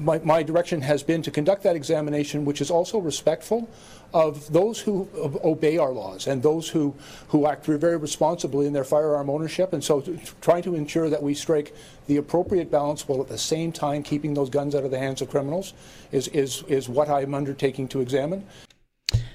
My, 0.00 0.18
my, 0.24 0.42
direction 0.42 0.80
has 0.80 1.04
been 1.04 1.22
to 1.22 1.30
conduct 1.30 1.62
that 1.62 1.76
examination, 1.76 2.44
which 2.44 2.60
is 2.60 2.68
also 2.68 2.98
respectful 2.98 3.70
of 4.12 4.52
those 4.52 4.80
who 4.80 5.08
obey 5.44 5.78
our 5.78 5.92
laws 5.92 6.26
and 6.26 6.42
those 6.42 6.68
who, 6.68 6.96
who 7.28 7.46
act 7.46 7.64
very 7.64 7.96
responsibly 7.96 8.66
in 8.66 8.72
their 8.72 8.82
firearm 8.82 9.30
ownership. 9.30 9.72
And 9.72 9.84
so, 9.84 10.00
trying 10.40 10.64
to 10.64 10.74
ensure 10.74 11.08
that 11.08 11.22
we 11.22 11.32
strike 11.32 11.72
the 12.08 12.16
appropriate 12.16 12.72
balance 12.72 13.06
while 13.06 13.20
at 13.20 13.28
the 13.28 13.38
same 13.38 13.70
time 13.70 14.02
keeping 14.02 14.34
those 14.34 14.50
guns 14.50 14.74
out 14.74 14.82
of 14.82 14.90
the 14.90 14.98
hands 14.98 15.22
of 15.22 15.30
criminals 15.30 15.74
is, 16.10 16.26
is, 16.28 16.64
is 16.66 16.88
what 16.88 17.08
I'm 17.08 17.32
undertaking 17.32 17.86
to 17.88 18.00
examine. 18.00 18.44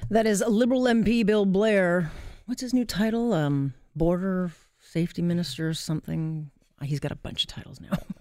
That 0.10 0.28
is 0.28 0.44
Liberal 0.46 0.84
MP 0.84 1.26
Bill 1.26 1.46
Blair. 1.46 2.12
What's 2.48 2.60
his 2.60 2.74
new 2.74 2.84
title? 2.84 3.32
Um, 3.32 3.76
Border 3.96 4.52
Safety 4.82 5.22
Minister 5.22 5.70
or 5.70 5.74
something? 5.74 6.52
He's 6.84 7.00
got 7.00 7.14
a 7.14 7.16
bunch 7.16 7.46
of 7.46 7.48
titles 7.48 7.80
now. 7.80 7.98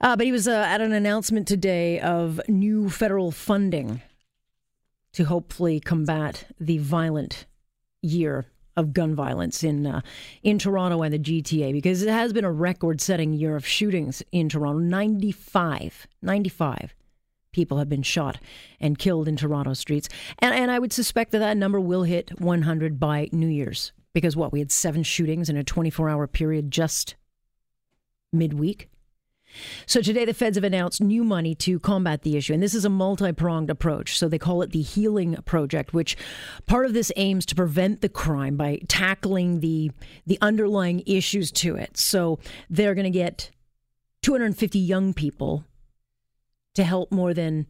Uh, 0.00 0.16
but 0.16 0.26
he 0.26 0.32
was 0.32 0.46
uh, 0.46 0.52
at 0.52 0.80
an 0.80 0.92
announcement 0.92 1.48
today 1.48 2.00
of 2.00 2.40
new 2.48 2.88
federal 2.88 3.30
funding 3.30 4.00
to 5.12 5.24
hopefully 5.24 5.80
combat 5.80 6.46
the 6.60 6.78
violent 6.78 7.46
year 8.02 8.46
of 8.76 8.92
gun 8.92 9.14
violence 9.14 9.64
in 9.64 9.86
uh, 9.86 10.00
in 10.44 10.58
Toronto 10.58 11.02
and 11.02 11.12
the 11.12 11.18
GTA 11.18 11.72
because 11.72 12.02
it 12.02 12.08
has 12.08 12.32
been 12.32 12.44
a 12.44 12.52
record-setting 12.52 13.32
year 13.32 13.56
of 13.56 13.66
shootings 13.66 14.22
in 14.30 14.48
Toronto. 14.48 14.78
95, 14.78 16.06
95 16.22 16.94
people 17.50 17.78
have 17.78 17.88
been 17.88 18.02
shot 18.02 18.38
and 18.78 18.98
killed 18.98 19.26
in 19.26 19.36
Toronto 19.36 19.74
streets, 19.74 20.08
and 20.38 20.54
and 20.54 20.70
I 20.70 20.78
would 20.78 20.92
suspect 20.92 21.32
that 21.32 21.40
that 21.40 21.56
number 21.56 21.80
will 21.80 22.04
hit 22.04 22.40
100 22.40 23.00
by 23.00 23.28
New 23.32 23.48
Year's 23.48 23.92
because 24.14 24.36
what 24.36 24.52
we 24.52 24.60
had 24.60 24.70
seven 24.70 25.02
shootings 25.02 25.48
in 25.48 25.56
a 25.56 25.64
24-hour 25.64 26.28
period 26.28 26.70
just 26.70 27.16
midweek. 28.32 28.88
So 29.86 30.00
today, 30.00 30.24
the 30.24 30.34
feds 30.34 30.56
have 30.56 30.64
announced 30.64 31.00
new 31.00 31.24
money 31.24 31.54
to 31.56 31.78
combat 31.80 32.22
the 32.22 32.36
issue, 32.36 32.52
and 32.52 32.62
this 32.62 32.74
is 32.74 32.84
a 32.84 32.90
multi-pronged 32.90 33.70
approach. 33.70 34.18
So 34.18 34.28
they 34.28 34.38
call 34.38 34.62
it 34.62 34.72
the 34.72 34.82
Healing 34.82 35.36
Project, 35.44 35.92
which 35.92 36.16
part 36.66 36.86
of 36.86 36.92
this 36.92 37.10
aims 37.16 37.46
to 37.46 37.54
prevent 37.54 38.00
the 38.00 38.08
crime 38.08 38.56
by 38.56 38.80
tackling 38.88 39.60
the 39.60 39.90
the 40.26 40.38
underlying 40.40 41.02
issues 41.06 41.50
to 41.52 41.76
it. 41.76 41.96
So 41.96 42.38
they're 42.68 42.94
going 42.94 43.04
to 43.04 43.10
get 43.10 43.50
250 44.22 44.78
young 44.78 45.14
people 45.14 45.64
to 46.74 46.84
help 46.84 47.10
more 47.10 47.34
than 47.34 47.66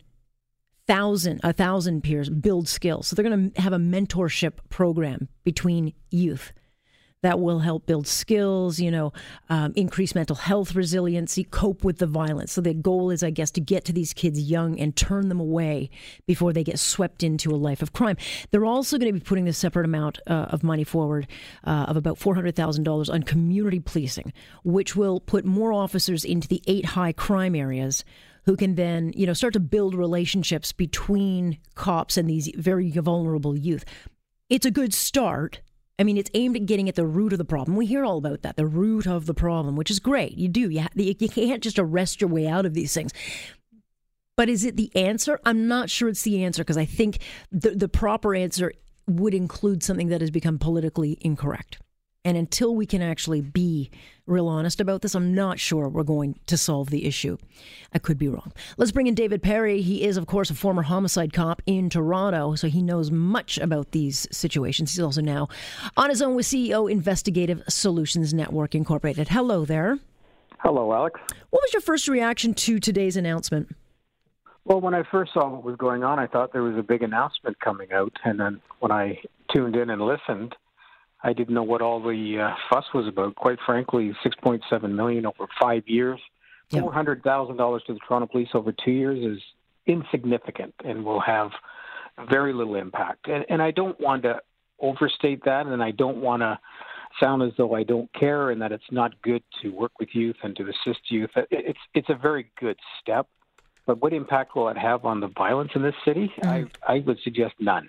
thousand 0.87 1.41
a 1.45 1.53
thousand 1.53 2.03
peers 2.03 2.29
build 2.29 2.67
skills. 2.69 3.07
So 3.07 3.17
they're 3.17 3.29
going 3.29 3.51
to 3.51 3.61
have 3.61 3.73
a 3.73 3.79
mentorship 3.79 4.55
program 4.71 5.29
between 5.45 5.93
youth 6.11 6.53
that 7.23 7.41
will 7.41 7.61
help 7.61 7.87
build 7.87 8.07
skills, 8.07 8.79
you 8.79 8.91
know, 8.91 9.13
um, 9.49 9.73
increase 9.77 10.15
mental 10.15 10.37
health 10.37 10.75
resiliency, 10.75 11.45
cope 11.45 11.85
with 11.85 11.99
the 11.99 12.07
violence. 12.07 12.53
So 12.53 12.61
the 12.61 12.75
goal 12.75 13.11
is, 13.11 13.23
I 13.23 13.31
guess, 13.31 13.51
to 13.53 13.61
get 13.61 13.85
to 13.87 13.93
these 13.93 14.13
kids 14.13 14.41
young 14.41 14.79
and 14.79 14.95
turn 14.95 15.29
them 15.29 15.41
away 15.41 15.91
before 16.27 16.53
they 16.53 16.63
get 16.63 16.79
swept 16.79 17.23
into 17.23 17.51
a 17.51 17.57
life 17.57 17.83
of 17.83 17.93
crime. 17.93 18.17
They're 18.51 18.65
also 18.65 18.99
going 18.99 19.13
to 19.13 19.19
be 19.19 19.25
putting 19.25 19.49
a 19.49 19.53
separate 19.53 19.85
amount 19.85 20.19
uh, 20.27 20.47
of 20.51 20.63
money 20.63 20.85
forward 20.85 21.27
uh, 21.65 21.87
of 21.89 21.97
about 21.97 22.19
$400,000 22.19 23.13
on 23.13 23.23
community 23.23 23.81
policing, 23.81 24.33
which 24.63 24.95
will 24.95 25.21
put 25.21 25.45
more 25.45 25.73
officers 25.73 26.25
into 26.25 26.47
the 26.47 26.63
eight 26.67 26.87
high 26.87 27.13
crime 27.13 27.55
areas 27.55 28.05
who 28.45 28.57
can 28.57 28.77
then, 28.77 29.13
you 29.15 29.27
know, 29.27 29.35
start 29.35 29.53
to 29.53 29.61
build 29.61 29.95
relationships 29.95 30.73
between 30.73 31.59
cops 31.75 32.17
and 32.17 32.31
these 32.31 32.51
very 32.57 32.91
vulnerable 32.91 33.57
youth. 33.57 33.85
It's 34.49 34.65
a 34.65 34.71
good 34.71 34.95
start 34.95 35.61
I 35.99 36.05
mean, 36.05 36.17
it's 36.17 36.31
aimed 36.35 36.57
at 36.57 36.67
getting 36.67 36.89
at 36.89 36.95
the 36.95 37.07
root 37.07 37.33
of 37.33 37.39
the 37.39 37.45
problem. 37.45 37.77
We 37.77 37.87
hear 37.87 38.05
all 38.05 38.19
about 38.19 38.43
that, 38.43 38.57
the 38.57 38.67
root 38.67 39.07
of 39.07 39.27
the 39.27 39.35
problem, 39.35 39.75
which 39.75 39.91
is 39.91 39.99
great. 39.99 40.39
You 40.39 40.49
do. 40.49 40.71
You, 40.71 40.83
ha- 40.83 40.89
you 40.95 41.15
can't 41.29 41.63
just 41.63 41.79
arrest 41.79 42.21
your 42.21 42.31
way 42.31 42.47
out 42.47 42.67
of 42.67 42.75
these 42.75 42.95
things. 42.95 43.13
But 44.37 44.49
is 44.49 44.65
it 44.65 44.77
the 44.77 44.95
answer? 44.95 45.41
I'm 45.45 45.67
not 45.67 45.91
sure 45.91 46.09
it's 46.09 46.23
the 46.23 46.45
answer 46.45 46.63
because 46.63 46.77
I 46.77 46.85
think 46.85 47.19
the, 47.51 47.71
the 47.71 47.89
proper 47.89 48.37
answer 48.37 48.73
would 49.09 49.35
include 49.35 49.83
something 49.83 50.09
that 50.09 50.21
has 50.21 50.31
become 50.31 50.59
politically 50.59 51.19
incorrect. 51.21 51.79
And 52.25 52.37
until 52.37 52.75
we 52.75 52.85
can 52.85 53.01
actually 53.01 53.41
be 53.41 53.91
real 54.27 54.49
honest 54.49 54.81
about 54.81 55.03
this, 55.03 55.15
I'm 55.15 55.35
not 55.35 55.59
sure 55.59 55.89
we're 55.89 56.03
going 56.03 56.39
to 56.47 56.57
solve 56.57 56.91
the 56.91 57.07
issue. 57.07 57.39
I 57.95 57.99
could 57.99 58.19
be 58.19 58.29
wrong. 58.29 58.53
Let's 58.77 58.93
bring 58.93 59.07
in 59.07 59.15
David 59.15 59.43
Perry. 59.43 59.81
He 59.81 60.05
is, 60.05 60.17
of 60.17 60.27
course, 60.27 60.51
a 60.51 60.55
former 60.55 60.83
homicide 60.83 61.33
cop 61.33 61.63
in 61.65 61.89
Toronto, 61.89 62.55
so 62.57 62.69
he 62.69 62.83
knows 62.83 63.11
much 63.11 63.57
about 63.57 63.93
these 63.93 64.27
situations. 64.31 64.93
He's 64.93 65.01
also 65.01 65.21
now 65.21 65.49
on 65.97 66.11
his 66.11 66.21
own 66.21 66.35
with 66.35 66.47
CEO 66.47 66.91
Investigative 66.91 67.63
Solutions 67.69 68.35
Network 68.35 68.75
Incorporated. 68.75 69.29
Hello 69.29 69.65
there. 69.65 69.99
Hello, 70.59 70.93
Alex. 70.93 71.21
What 71.51 71.63
was 71.63 71.73
your 71.73 71.81
first 71.81 72.09
reaction 72.09 72.53
to 72.53 72.81
today's 72.81 73.17
announcement? 73.17 73.75
Well, 74.65 74.81
when 74.81 74.93
I 74.93 75.03
first 75.11 75.33
saw 75.33 75.49
what 75.49 75.65
was 75.65 75.77
going 75.77 76.03
on, 76.03 76.19
I 76.19 76.27
thought 76.27 76.53
there 76.53 76.65
was 76.65 76.77
a 76.77 76.83
big 76.83 77.03
announcement 77.03 77.59
coming 77.61 77.93
out. 77.93 78.13
And 78.25 78.39
then 78.39 78.61
when 78.81 78.93
I 78.93 79.21
tuned 79.55 79.77
in 79.77 79.89
and 79.89 80.03
listened, 80.03 80.55
I 81.23 81.33
didn't 81.33 81.55
know 81.55 81.63
what 81.63 81.83
all 81.83 82.01
the 82.01 82.39
uh, 82.41 82.55
fuss 82.71 82.85
was 82.95 83.07
about. 83.07 83.35
Quite 83.35 83.59
frankly, 83.67 84.15
6.7 84.25 84.91
million 84.91 85.27
over 85.27 85.47
five 85.61 85.83
years, 85.87 86.21
yep. 86.71 86.85
$400,000 86.85 87.85
to 87.87 87.93
the 87.95 88.01
Toronto 88.07 88.27
Police 88.27 88.51
over 88.55 88.73
two 88.73 88.93
years 88.93 89.37
is 89.37 89.43
insignificant 89.87 90.75
and 90.85 91.05
will 91.05 91.21
have 91.21 91.51
very 92.31 92.53
little 92.53 92.77
impact. 92.77 93.29
And, 93.29 93.45
and 93.49 93.63
I 93.63 93.71
don't 93.71 93.99
want 94.01 94.23
to 94.25 94.41
overstate 94.81 95.45
that, 95.45 95.67
and 95.67 95.83
I 95.83 95.91
don't 95.91 96.19
want 96.19 96.43
to 96.43 96.59
sound 97.19 97.43
as 97.43 97.53
though 97.57 97.75
I 97.75 97.83
don't 97.83 98.13
care 98.13 98.51
and 98.51 98.61
that 98.63 98.73
it's 98.73 98.91
not 98.91 99.21
good 99.23 99.43
to 99.63 99.71
work 99.71 99.93
with 99.99 100.11
youth 100.13 100.37
and 100.43 100.55
to 100.57 100.65
assist 100.65 101.11
youth. 101.11 101.31
It's 101.51 101.79
it's 101.95 102.09
a 102.11 102.15
very 102.15 102.51
good 102.61 102.79
step, 103.01 103.27
but 103.87 104.01
what 104.01 104.13
impact 104.13 104.55
will 104.55 104.69
it 104.69 104.79
have 104.79 105.05
on 105.05 105.21
the 105.21 105.29
violence 105.29 105.73
in 105.75 105.83
this 105.83 105.95
city? 106.05 106.33
Mm. 106.43 106.71
I 106.87 106.95
I 106.95 106.99
would 107.01 107.19
suggest 107.25 107.55
none. 107.59 107.89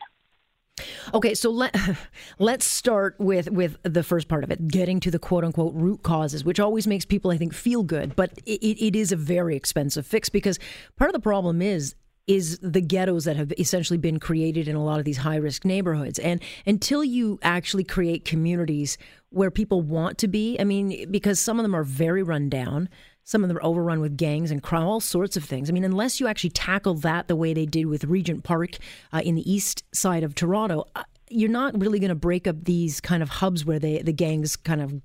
Okay, 1.14 1.34
so 1.34 1.50
let 1.50 1.76
let's 2.40 2.66
start 2.66 3.16
with 3.20 3.50
with 3.52 3.78
the 3.84 4.04
first 4.04 4.28
part 4.28 4.44
of 4.44 4.52
it, 4.52 4.68
getting 4.68 5.00
to 5.02 5.12
the 5.12 5.20
quote 5.20 5.44
unquote 5.44 5.74
root 5.74 6.04
causes, 6.04 6.44
which 6.44 6.60
always 6.60 6.88
makes 6.88 7.06
people, 7.06 7.32
I 7.32 7.38
think, 7.38 7.54
feel 7.54 7.84
good, 7.84 8.16
but 8.16 8.32
it, 8.46 8.62
it 8.64 8.96
is 8.96 9.12
a 9.12 9.16
very 9.16 9.56
expensive 9.56 10.06
fix 10.06 10.30
because 10.30 10.60
part 10.98 11.10
of 11.10 11.14
the 11.14 11.20
problem 11.20 11.62
is 11.62 11.96
is 12.30 12.60
the 12.62 12.80
ghettos 12.80 13.26
that 13.26 13.36
have 13.36 13.52
essentially 13.58 13.98
been 13.98 14.20
created 14.20 14.68
in 14.68 14.76
a 14.76 14.84
lot 14.84 15.00
of 15.00 15.06
these 15.06 15.18
high 15.18 15.36
risk 15.36 15.66
neighborhoods. 15.66 16.20
And 16.20 16.40
until 16.68 17.04
you 17.04 17.40
actually 17.42 17.84
create 17.84 18.24
communities 18.24 19.00
where 19.30 19.50
people 19.50 19.82
want 19.82 20.20
to 20.20 20.28
be, 20.28 20.56
I 20.60 20.64
mean, 20.64 21.10
because 21.10 21.40
some 21.40 21.58
of 21.58 21.64
them 21.64 21.76
are 21.76 21.84
very 21.84 22.22
run 22.22 22.48
down, 22.48 22.88
some 23.30 23.44
of 23.44 23.48
them 23.48 23.58
are 23.58 23.64
overrun 23.64 24.00
with 24.00 24.18
gangs 24.18 24.50
and 24.50 24.64
crime, 24.64 24.88
all 24.88 25.00
sorts 25.00 25.38
of 25.38 25.44
things. 25.44 25.70
I 25.70 25.74
mean, 25.74 25.84
unless 25.84 26.20
you 26.20 26.26
actually 26.26 26.50
tackle 26.50 26.96
that 26.96 27.28
the 27.28 27.36
way 27.36 27.54
they 27.54 27.68
did 27.68 27.86
with 27.86 28.04
Regent 28.06 28.44
Park 28.44 28.72
uh, 29.14 29.22
in 29.24 29.36
the 29.36 29.48
east 29.50 29.84
side 29.94 30.24
of 30.24 30.34
Toronto, 30.34 30.86
uh, 30.96 31.04
you're 31.30 31.48
not 31.48 31.80
really 31.80 32.00
going 32.00 32.10
to 32.10 32.16
break 32.16 32.48
up 32.48 32.64
these 32.64 33.00
kind 33.00 33.22
of 33.22 33.30
hubs 33.30 33.64
where 33.64 33.78
they, 33.78 34.02
the 34.02 34.12
gangs 34.12 34.56
kind 34.56 34.82
of 34.82 35.00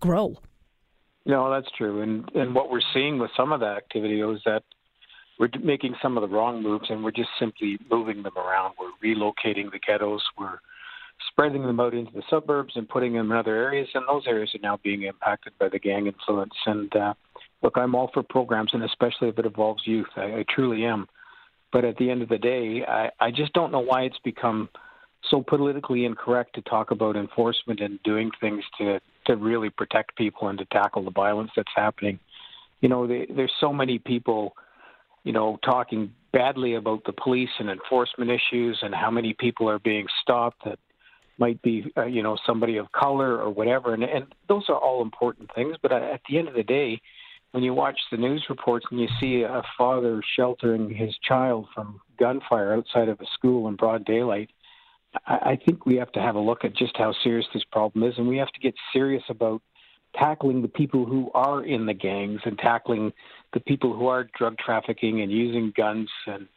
grow. 0.00 0.38
No, 1.26 1.50
that's 1.50 1.70
true. 1.76 2.00
And 2.00 2.30
and 2.34 2.54
what 2.54 2.70
we're 2.70 2.80
seeing 2.94 3.18
with 3.18 3.30
some 3.36 3.52
of 3.52 3.60
the 3.60 3.66
activity 3.66 4.22
is 4.22 4.40
that 4.46 4.62
we're 5.38 5.50
making 5.62 5.96
some 6.00 6.16
of 6.16 6.22
the 6.22 6.34
wrong 6.34 6.62
moves, 6.62 6.86
and 6.88 7.04
we're 7.04 7.10
just 7.10 7.30
simply 7.38 7.78
moving 7.90 8.22
them 8.22 8.38
around. 8.38 8.72
We're 8.80 9.14
relocating 9.14 9.70
the 9.70 9.80
ghettos. 9.86 10.22
We're 10.38 10.60
spreading 11.28 11.66
them 11.66 11.78
out 11.78 11.92
into 11.92 12.12
the 12.12 12.22
suburbs 12.30 12.72
and 12.74 12.88
putting 12.88 13.12
them 13.12 13.30
in 13.30 13.36
other 13.36 13.54
areas, 13.54 13.88
and 13.92 14.04
those 14.08 14.26
areas 14.26 14.54
are 14.54 14.62
now 14.62 14.78
being 14.82 15.02
impacted 15.02 15.52
by 15.58 15.68
the 15.68 15.78
gang 15.78 16.06
influence. 16.06 16.54
And 16.64 16.94
uh, 16.96 17.12
look, 17.64 17.76
I'm 17.76 17.94
all 17.94 18.10
for 18.12 18.22
programs, 18.22 18.70
and 18.74 18.84
especially 18.84 19.28
if 19.28 19.38
it 19.38 19.46
involves 19.46 19.82
youth. 19.86 20.06
I, 20.16 20.24
I 20.24 20.44
truly 20.54 20.84
am. 20.84 21.08
But 21.72 21.84
at 21.84 21.96
the 21.96 22.10
end 22.10 22.22
of 22.22 22.28
the 22.28 22.38
day, 22.38 22.84
I, 22.86 23.10
I 23.18 23.30
just 23.32 23.52
don't 23.54 23.72
know 23.72 23.80
why 23.80 24.02
it's 24.02 24.18
become 24.22 24.68
so 25.30 25.42
politically 25.42 26.04
incorrect 26.04 26.54
to 26.54 26.62
talk 26.62 26.90
about 26.90 27.16
enforcement 27.16 27.80
and 27.80 28.00
doing 28.04 28.30
things 28.40 28.62
to 28.78 29.00
to 29.26 29.36
really 29.36 29.70
protect 29.70 30.14
people 30.16 30.48
and 30.48 30.58
to 30.58 30.66
tackle 30.66 31.02
the 31.02 31.10
violence 31.10 31.50
that's 31.56 31.72
happening. 31.74 32.18
You 32.82 32.90
know, 32.90 33.06
they, 33.06 33.26
there's 33.34 33.50
so 33.58 33.72
many 33.72 33.98
people, 33.98 34.54
you 35.24 35.32
know, 35.32 35.58
talking 35.64 36.12
badly 36.34 36.74
about 36.74 37.04
the 37.06 37.14
police 37.14 37.48
and 37.58 37.70
enforcement 37.70 38.30
issues 38.30 38.78
and 38.82 38.94
how 38.94 39.10
many 39.10 39.32
people 39.32 39.70
are 39.70 39.78
being 39.78 40.06
stopped 40.20 40.62
that 40.66 40.78
might 41.38 41.60
be, 41.62 41.90
uh, 41.96 42.04
you 42.04 42.22
know, 42.22 42.36
somebody 42.46 42.76
of 42.76 42.92
color 42.92 43.38
or 43.38 43.48
whatever. 43.48 43.94
And, 43.94 44.04
and 44.04 44.26
those 44.46 44.64
are 44.68 44.76
all 44.76 45.00
important 45.00 45.50
things. 45.54 45.76
But 45.80 45.92
at 45.92 46.20
the 46.28 46.38
end 46.38 46.48
of 46.48 46.54
the 46.54 46.62
day, 46.62 47.00
when 47.54 47.62
you 47.62 47.72
watch 47.72 48.00
the 48.10 48.16
news 48.16 48.44
reports 48.50 48.84
and 48.90 48.98
you 48.98 49.06
see 49.20 49.42
a 49.42 49.62
father 49.78 50.20
sheltering 50.34 50.92
his 50.92 51.16
child 51.22 51.68
from 51.72 52.00
gunfire 52.18 52.74
outside 52.74 53.08
of 53.08 53.20
a 53.20 53.26
school 53.32 53.68
in 53.68 53.76
broad 53.76 54.04
daylight, 54.04 54.50
I, 55.24 55.34
I 55.34 55.58
think 55.64 55.86
we 55.86 55.94
have 55.94 56.10
to 56.12 56.20
have 56.20 56.34
a 56.34 56.40
look 56.40 56.64
at 56.64 56.74
just 56.74 56.96
how 56.96 57.14
serious 57.22 57.46
this 57.54 57.62
problem 57.70 58.02
is, 58.10 58.14
and 58.18 58.26
we 58.26 58.38
have 58.38 58.50
to 58.50 58.58
get 58.58 58.74
serious 58.92 59.22
about 59.28 59.62
tackling 60.16 60.62
the 60.62 60.68
people 60.68 61.06
who 61.06 61.30
are 61.32 61.64
in 61.64 61.86
the 61.86 61.94
gangs 61.94 62.40
and 62.44 62.58
tackling 62.58 63.12
the 63.52 63.60
people 63.60 63.96
who 63.96 64.08
are 64.08 64.28
drug 64.36 64.58
trafficking 64.58 65.20
and 65.20 65.30
using 65.30 65.72
guns 65.76 66.10
and 66.26 66.48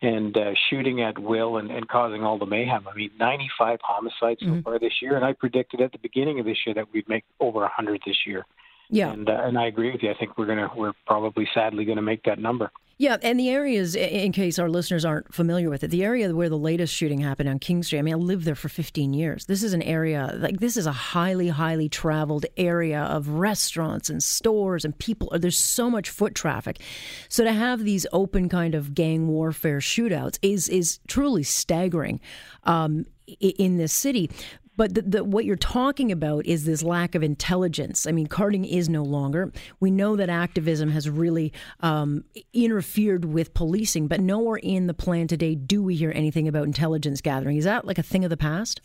and 0.00 0.36
uh, 0.36 0.52
shooting 0.70 1.02
at 1.02 1.18
will 1.18 1.56
and, 1.56 1.72
and 1.72 1.88
causing 1.88 2.22
all 2.22 2.38
the 2.38 2.46
mayhem. 2.46 2.86
I 2.86 2.94
mean, 2.94 3.10
95 3.18 3.80
homicides 3.82 4.40
mm-hmm. 4.42 4.58
so 4.58 4.62
far 4.62 4.78
this 4.78 4.92
year, 5.02 5.16
and 5.16 5.24
I 5.24 5.32
predicted 5.32 5.80
at 5.80 5.90
the 5.90 5.98
beginning 5.98 6.38
of 6.38 6.46
this 6.46 6.58
year 6.64 6.74
that 6.74 6.92
we'd 6.92 7.08
make 7.08 7.24
over 7.40 7.60
100 7.60 8.00
this 8.06 8.18
year. 8.24 8.46
Yeah, 8.88 9.12
and 9.12 9.28
uh, 9.28 9.42
and 9.44 9.58
I 9.58 9.66
agree 9.66 9.90
with 9.90 10.02
you. 10.02 10.10
I 10.10 10.14
think 10.14 10.38
we're 10.38 10.46
gonna 10.46 10.70
we're 10.76 10.92
probably 11.06 11.48
sadly 11.54 11.84
going 11.84 11.96
to 11.96 12.02
make 12.02 12.22
that 12.24 12.38
number. 12.38 12.70
Yeah, 12.98 13.18
and 13.20 13.38
the 13.38 13.50
areas, 13.50 13.94
in 13.94 14.32
case 14.32 14.58
our 14.58 14.70
listeners 14.70 15.04
aren't 15.04 15.34
familiar 15.34 15.68
with 15.68 15.84
it, 15.84 15.88
the 15.88 16.02
area 16.02 16.34
where 16.34 16.48
the 16.48 16.56
latest 16.56 16.94
shooting 16.94 17.20
happened 17.20 17.46
on 17.46 17.58
King 17.58 17.82
Street. 17.82 17.98
I 17.98 18.02
mean, 18.02 18.14
I 18.14 18.16
lived 18.16 18.46
there 18.46 18.54
for 18.54 18.70
15 18.70 19.12
years. 19.12 19.44
This 19.44 19.62
is 19.62 19.74
an 19.74 19.82
area 19.82 20.34
like 20.38 20.60
this 20.60 20.78
is 20.78 20.86
a 20.86 20.92
highly, 20.92 21.48
highly 21.48 21.90
traveled 21.90 22.46
area 22.56 23.02
of 23.02 23.28
restaurants 23.28 24.08
and 24.08 24.22
stores 24.22 24.82
and 24.82 24.98
people. 24.98 25.30
There's 25.38 25.58
so 25.58 25.90
much 25.90 26.08
foot 26.08 26.34
traffic, 26.34 26.80
so 27.28 27.44
to 27.44 27.52
have 27.52 27.84
these 27.84 28.06
open 28.14 28.48
kind 28.48 28.74
of 28.74 28.94
gang 28.94 29.28
warfare 29.28 29.80
shootouts 29.80 30.38
is 30.40 30.66
is 30.70 30.98
truly 31.06 31.42
staggering 31.42 32.18
um, 32.64 33.04
in 33.26 33.76
this 33.76 33.92
city. 33.92 34.30
But 34.76 34.94
the, 34.94 35.02
the, 35.02 35.24
what 35.24 35.44
you're 35.44 35.56
talking 35.56 36.12
about 36.12 36.46
is 36.46 36.64
this 36.64 36.82
lack 36.82 37.14
of 37.14 37.22
intelligence. 37.22 38.06
I 38.06 38.12
mean, 38.12 38.26
carding 38.26 38.64
is 38.64 38.88
no 38.88 39.02
longer. 39.02 39.52
We 39.80 39.90
know 39.90 40.16
that 40.16 40.28
activism 40.28 40.90
has 40.90 41.08
really 41.08 41.52
um, 41.80 42.24
interfered 42.52 43.24
with 43.24 43.54
policing, 43.54 44.08
but 44.08 44.20
nowhere 44.20 44.58
in 44.62 44.86
the 44.86 44.94
plan 44.94 45.28
today 45.28 45.54
do 45.54 45.82
we 45.82 45.96
hear 45.96 46.12
anything 46.14 46.46
about 46.46 46.64
intelligence 46.64 47.20
gathering. 47.20 47.56
Is 47.56 47.64
that 47.64 47.86
like 47.86 47.98
a 47.98 48.02
thing 48.02 48.24
of 48.24 48.30
the 48.30 48.36
past? 48.36 48.80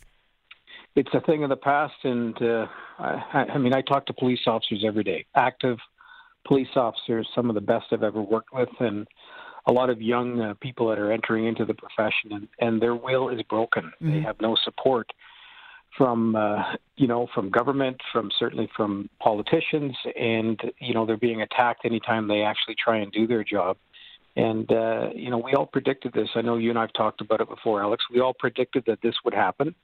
It's 0.94 1.12
a 1.14 1.20
thing 1.20 1.42
of 1.42 1.48
the 1.48 1.56
past, 1.56 1.94
and 2.04 2.36
uh, 2.42 2.66
I, 2.98 3.46
I 3.54 3.58
mean, 3.58 3.74
I 3.74 3.80
talk 3.80 4.04
to 4.06 4.12
police 4.12 4.40
officers 4.46 4.84
every 4.86 5.04
day, 5.04 5.24
active 5.34 5.78
police 6.46 6.68
officers, 6.76 7.26
some 7.34 7.48
of 7.48 7.54
the 7.54 7.62
best 7.62 7.86
I've 7.92 8.02
ever 8.02 8.20
worked 8.20 8.52
with, 8.52 8.68
and 8.78 9.06
a 9.66 9.72
lot 9.72 9.88
of 9.90 10.02
young 10.02 10.40
uh, 10.40 10.54
people 10.60 10.88
that 10.88 10.98
are 10.98 11.10
entering 11.10 11.46
into 11.46 11.64
the 11.64 11.72
profession, 11.74 12.32
and, 12.32 12.48
and 12.58 12.82
their 12.82 12.94
will 12.94 13.28
is 13.30 13.40
broken. 13.48 13.84
Mm-hmm. 13.84 14.10
They 14.10 14.20
have 14.20 14.40
no 14.40 14.56
support 14.64 15.10
from 15.96 16.36
uh, 16.36 16.62
you 16.96 17.06
know 17.06 17.28
from 17.34 17.50
government, 17.50 17.98
from 18.12 18.30
certainly 18.38 18.68
from 18.76 19.08
politicians, 19.20 19.94
and 20.18 20.60
you 20.78 20.94
know 20.94 21.06
they're 21.06 21.16
being 21.16 21.42
attacked 21.42 21.84
anytime 21.84 22.28
they 22.28 22.42
actually 22.42 22.76
try 22.82 22.98
and 22.98 23.12
do 23.12 23.26
their 23.26 23.44
job. 23.44 23.76
And 24.36 24.70
uh, 24.72 25.10
you 25.14 25.30
know 25.30 25.38
we 25.38 25.54
all 25.54 25.66
predicted 25.66 26.12
this. 26.12 26.28
I 26.34 26.42
know 26.42 26.56
you 26.56 26.70
and 26.70 26.78
I've 26.78 26.92
talked 26.94 27.20
about 27.20 27.40
it 27.40 27.48
before, 27.48 27.82
Alex. 27.82 28.04
We 28.10 28.20
all 28.20 28.34
predicted 28.34 28.84
that 28.86 29.00
this 29.02 29.14
would 29.24 29.34
happen, 29.34 29.74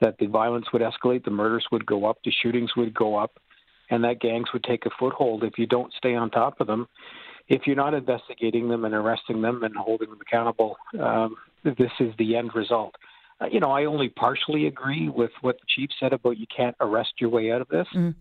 that 0.00 0.18
the 0.18 0.26
violence 0.26 0.66
would 0.72 0.82
escalate, 0.82 1.24
the 1.24 1.30
murders 1.30 1.66
would 1.72 1.86
go 1.86 2.04
up, 2.06 2.18
the 2.24 2.32
shootings 2.42 2.76
would 2.76 2.94
go 2.94 3.16
up, 3.16 3.38
and 3.90 4.04
that 4.04 4.20
gangs 4.20 4.52
would 4.52 4.64
take 4.64 4.86
a 4.86 4.90
foothold 4.98 5.44
if 5.44 5.58
you 5.58 5.66
don't 5.66 5.92
stay 5.94 6.14
on 6.14 6.30
top 6.30 6.60
of 6.60 6.66
them. 6.66 6.88
If 7.46 7.66
you're 7.66 7.76
not 7.76 7.92
investigating 7.92 8.68
them 8.68 8.86
and 8.86 8.94
arresting 8.94 9.42
them 9.42 9.64
and 9.64 9.76
holding 9.76 10.08
them 10.08 10.18
accountable, 10.20 10.76
um, 10.98 11.36
this 11.62 11.90
is 12.00 12.14
the 12.18 12.36
end 12.36 12.54
result. 12.54 12.94
Uh, 13.40 13.46
you 13.50 13.60
know, 13.60 13.70
I 13.70 13.84
only 13.84 14.08
partially 14.08 14.66
agree 14.66 15.08
with 15.08 15.30
what 15.40 15.56
the 15.56 15.66
chief 15.68 15.90
said 15.98 16.12
about 16.12 16.38
you 16.38 16.46
can't 16.54 16.76
arrest 16.80 17.12
your 17.18 17.30
way 17.30 17.50
out 17.50 17.60
of 17.60 17.68
this. 17.68 17.86
Mm. 17.94 18.14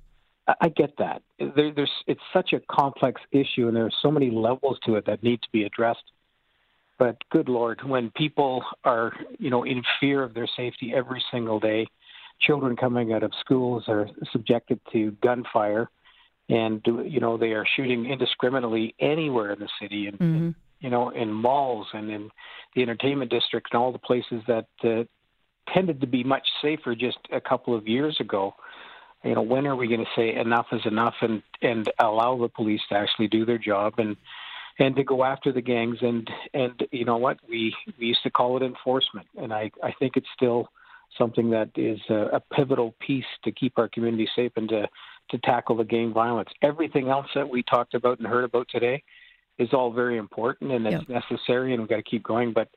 I, 0.48 0.54
I 0.62 0.70
get 0.70 0.98
that. 0.98 1.22
There, 1.40 1.72
there's 1.74 1.92
it's 2.08 2.22
such 2.32 2.54
a 2.54 2.60
complex 2.72 3.22
issue, 3.32 3.68
and 3.68 3.76
there 3.76 3.86
are 3.86 3.92
so 4.02 4.12
many 4.12 4.30
levels 4.30 4.78
to 4.86 4.96
it 4.96 5.06
that 5.06 5.24
need 5.24 5.42
to 5.42 5.48
be 5.52 5.64
addressed. 5.64 6.12
But 7.00 7.18
good 7.32 7.50
lord, 7.50 7.82
when 7.86 8.12
people 8.12 8.64
are 8.84 9.14
you 9.40 9.50
know 9.50 9.64
in 9.64 9.84
fear 10.00 10.24
of 10.24 10.34
their 10.34 10.48
safety 10.58 10.94
every 10.96 11.24
single 11.32 11.60
day, 11.60 11.88
children 12.40 12.76
coming 12.76 13.14
out 13.14 13.24
of 13.24 13.32
schools 13.40 13.84
are 13.88 14.10
subjected 14.32 14.80
to 14.94 15.12
gunfire, 15.22 15.90
and 16.50 16.82
you 16.86 17.20
know 17.20 17.38
they 17.38 17.52
are 17.52 17.66
shooting 17.76 18.06
indiscriminately 18.06 18.96
anywhere 19.00 19.52
in 19.52 19.60
the 19.60 19.70
city, 19.80 20.08
and 20.08 20.20
mm-hmm 20.20 20.50
you 20.84 20.90
know, 20.90 21.10
in 21.10 21.32
malls 21.32 21.88
and 21.94 22.12
in 22.12 22.30
the 22.76 22.82
entertainment 22.82 23.32
district 23.32 23.70
and 23.72 23.82
all 23.82 23.94
the 23.94 23.98
places 23.98 24.44
that 24.48 24.68
uh, 24.84 25.06
tended 25.74 26.02
to 26.02 26.08
be 26.08 26.24
much 26.24 26.46
safer 26.62 26.94
just 26.94 27.18
a 27.32 27.40
couple 27.40 27.74
of 27.74 27.88
years 27.88 28.18
ago. 28.20 28.54
You 29.24 29.36
know, 29.36 29.42
when 29.42 29.66
are 29.66 29.78
we 29.78 29.88
going 29.88 30.02
to 30.02 30.12
say 30.16 30.36
enough 30.36 30.68
is 30.74 30.86
enough 30.86 31.16
and 31.22 31.42
and 31.62 31.90
allow 31.98 32.38
the 32.38 32.50
police 32.50 32.82
to 32.90 32.96
actually 32.96 33.30
do 33.30 33.46
their 33.46 33.58
job 33.58 33.94
and 33.98 34.18
and 34.78 34.96
to 34.98 35.04
go 35.06 35.24
after 35.24 35.54
the 35.54 35.62
gangs 35.62 36.00
and 36.02 36.30
and 36.54 36.86
you 36.92 37.06
know 37.06 37.16
what 37.16 37.38
we 37.48 37.74
we 37.98 38.08
used 38.08 38.24
to 38.24 38.30
call 38.30 38.58
it 38.58 38.64
enforcement 38.64 39.28
and 39.38 39.54
I 39.54 39.72
I 39.82 39.94
think 39.98 40.18
it's 40.18 40.28
still 40.36 40.68
something 41.18 41.52
that 41.52 41.70
is 41.78 42.00
a, 42.10 42.38
a 42.38 42.40
pivotal 42.54 42.94
piece 43.00 43.24
to 43.46 43.54
keep 43.54 43.78
our 43.78 43.88
community 43.88 44.28
safe 44.36 44.52
and 44.58 44.68
to 44.68 44.90
to 45.30 45.38
tackle 45.38 45.78
the 45.78 45.86
gang 45.86 46.12
violence. 46.12 46.50
Everything 46.62 47.08
else 47.08 47.28
that 47.36 47.48
we 47.48 47.64
talked 47.64 47.94
about 47.94 48.18
and 48.20 48.28
heard 48.28 48.44
about 48.44 48.68
today 48.68 49.02
is 49.64 49.74
all 49.74 49.92
very 49.92 50.18
important 50.18 50.72
and 50.72 50.86
it's 50.86 51.10
necessary, 51.10 51.74
and 51.74 51.82
we've 51.82 51.90
got 51.90 51.98
to 51.98 52.04
keep 52.04 52.24
going. 52.24 52.54
But 52.54 52.70